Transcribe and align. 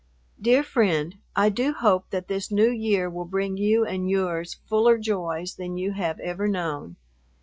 Dear 0.41 0.63
friend, 0.63 1.13
I 1.35 1.49
do 1.49 1.73
hope 1.73 2.09
that 2.09 2.27
this 2.27 2.49
New 2.49 2.71
Year 2.71 3.07
will 3.07 3.23
bring 3.25 3.57
you 3.57 3.85
and 3.85 4.09
yours 4.09 4.55
fuller 4.67 4.97
joys 4.97 5.53
than 5.57 5.77
you 5.77 5.91
have 5.91 6.19
ever 6.19 6.47
known. 6.47 6.95